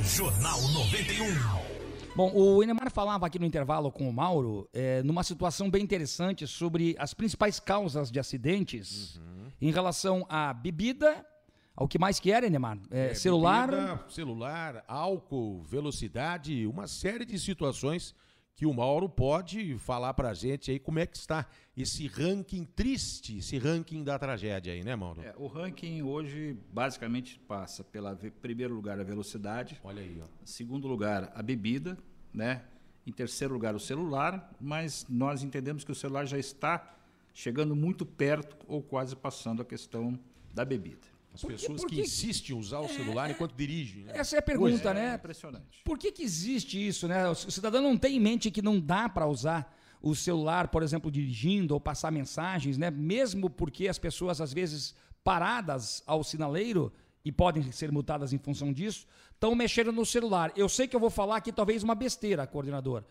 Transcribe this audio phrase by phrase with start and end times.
[0.00, 1.26] Jornal 91.
[2.14, 6.46] Bom, o Inemar falava aqui no intervalo com o Mauro, é, numa situação bem interessante
[6.46, 9.48] sobre as principais causas de acidentes Uhum.
[9.60, 11.24] em relação à bebida,
[11.74, 12.78] ao que mais que era, Inemar?
[12.90, 13.68] É, É, celular.
[13.70, 18.14] bebida, celular, álcool, velocidade, uma série de situações
[18.56, 21.46] que o Mauro pode falar pra gente aí como é que está
[21.76, 25.20] esse ranking triste, esse ranking da tragédia aí, né, Mauro?
[25.20, 30.26] É, o ranking hoje basicamente passa pela primeiro lugar a velocidade, Olha aí, ó.
[30.42, 31.98] segundo lugar a bebida,
[32.32, 32.62] né?
[33.06, 36.96] Em terceiro lugar o celular, mas nós entendemos que o celular já está
[37.34, 40.18] chegando muito perto ou quase passando a questão
[40.54, 41.06] da bebida.
[41.36, 44.12] As Por que- pessoas por que que- insistem em usar o celular enquanto dirigem, né?
[44.16, 45.14] Essa é a pergunta, É né?
[45.16, 45.82] impressionante.
[45.84, 47.28] Por que, que existe isso, né?
[47.28, 51.10] O cidadão não tem em mente que não dá para usar o celular, por exemplo,
[51.10, 52.90] dirigindo ou passar mensagens, né?
[52.90, 56.90] Mesmo porque as pessoas, às vezes, paradas ao sinaleiro
[57.24, 60.52] e podem ser multadas em função disso, estão mexendo no celular.
[60.56, 63.04] Eu sei que eu vou falar aqui talvez uma besteira, coordenador.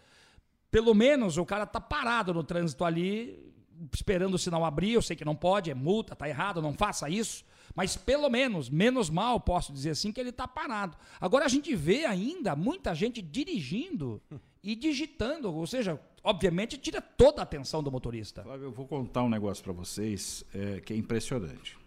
[0.71, 3.53] Pelo menos o cara tá parado no trânsito ali,
[3.93, 4.93] esperando o sinal abrir.
[4.93, 7.43] Eu sei que não pode, é multa, tá errado, não faça isso.
[7.75, 10.97] Mas pelo menos, menos mal, posso dizer assim, que ele tá parado.
[11.19, 14.21] Agora a gente vê ainda muita gente dirigindo
[14.63, 18.43] e digitando, ou seja, obviamente tira toda a atenção do motorista.
[18.43, 21.77] Flávio, eu vou contar um negócio para vocês é, que é impressionante.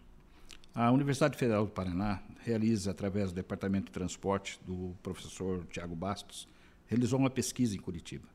[0.73, 6.47] A Universidade Federal do Paraná realiza, através do Departamento de Transporte do professor Tiago Bastos,
[6.87, 8.27] realizou uma pesquisa em Curitiba.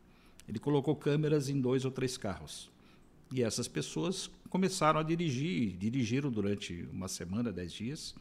[0.47, 2.71] Ele colocou câmeras em dois ou três carros.
[3.35, 8.15] E essas pessoas começaram a dirigir, dirigiram durante uma semana, dez dias,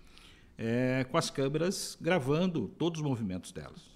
[0.58, 3.92] é, com as câmeras gravando todos os movimentos delas.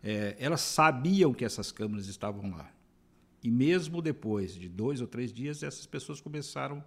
[0.00, 2.70] É, elas sabiam que essas câmeras estavam lá.
[3.42, 6.84] E mesmo depois de dois ou três dias, essas pessoas começaram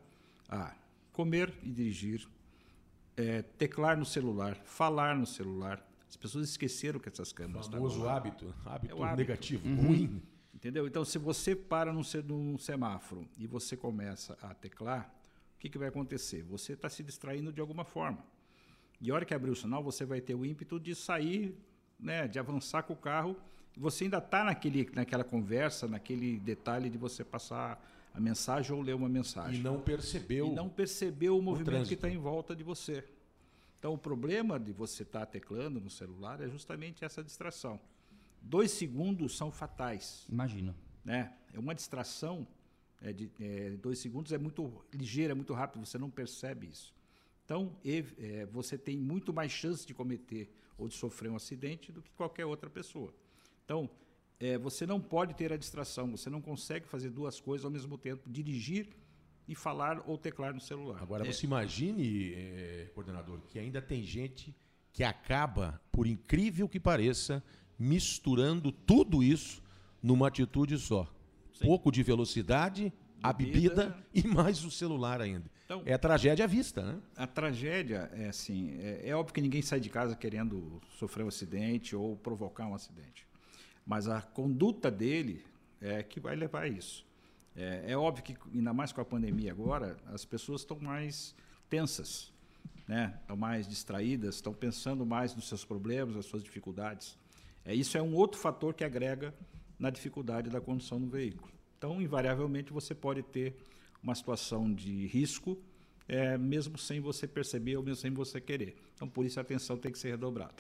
[0.48, 0.74] a
[1.12, 2.26] comer e dirigir,
[3.18, 5.86] é, teclar no celular, falar no celular.
[6.10, 8.16] As pessoas esqueceram que essas câmeras estavam Famoso lá.
[8.16, 9.18] hábito, hábito, É o hábito.
[9.18, 10.22] negativo, ruim.
[10.64, 10.88] Entendeu?
[10.88, 15.14] Então, se você para num, se- num semáforo e você começa a teclar,
[15.58, 16.42] o que, que vai acontecer?
[16.44, 18.24] Você está se distraindo de alguma forma.
[19.02, 21.54] E a hora que abrir o sinal, você vai ter o ímpeto de sair,
[22.00, 23.36] né, de avançar com o carro.
[23.76, 28.96] E você ainda está naquela conversa, naquele detalhe de você passar a mensagem ou ler
[28.96, 29.60] uma mensagem.
[29.60, 30.48] E não percebeu.
[30.48, 31.94] E não percebeu o movimento que trânsito.
[31.96, 33.04] está em volta de você.
[33.80, 37.78] Então, o problema de você estar teclando no celular é justamente essa distração.
[38.44, 40.76] Dois segundos são fatais Imagino.
[41.04, 41.34] né?
[41.54, 42.46] É uma distração
[43.02, 46.94] é, de é, dois segundos é muito ligeira, é muito rápido, você não percebe isso.
[47.46, 51.92] Então, ev- é, você tem muito mais chance de cometer ou de sofrer um acidente
[51.92, 53.14] do que qualquer outra pessoa.
[53.66, 53.90] Então,
[54.40, 57.98] é, você não pode ter a distração, você não consegue fazer duas coisas ao mesmo
[57.98, 58.90] tempo, dirigir
[59.48, 61.02] e falar ou teclar no celular.
[61.02, 64.56] Agora É, você imagine, eh, coordenador, que ainda tem gente
[64.94, 67.44] que acaba, por incrível que pareça,
[67.78, 69.62] misturando tudo isso
[70.02, 71.08] numa atitude só.
[71.62, 72.92] Pouco de velocidade,
[73.22, 73.96] a Bebida.
[74.14, 75.50] e mais o celular ainda.
[75.66, 77.00] Então- é tragédia à vista, né?
[77.16, 81.30] A tragédia é assim, é, é óbvio que ninguém sai de casa querendo sofrer um
[81.30, 83.26] acidente ou provocar um acidente,
[83.86, 85.44] mas a conduta dele
[85.80, 87.06] é que vai levar a isso.
[87.56, 91.34] É, é óbvio que ainda mais com a pandemia agora, as pessoas estão mais
[91.70, 92.32] tensas,
[92.88, 93.18] né?
[93.22, 97.18] Estão mais distraídas, estão pensando mais nos seus problemas, nas suas dificuldades.
[97.66, 99.34] É isso é um outro fator que agrega
[99.80, 101.52] na dificuldade da condução no veículo.
[101.78, 103.56] Então, invariavelmente, você pode ter
[104.02, 105.58] uma situação de risco,
[106.08, 108.76] é, mesmo sem você perceber ou mesmo sem você querer.
[108.94, 110.54] Então, por isso, a atenção tem que ser redobrada.